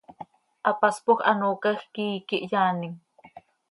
[0.69, 2.95] Hapaspoj hanoocaj quih iiqui hyaanim.